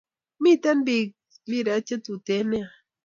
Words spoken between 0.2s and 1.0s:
Miten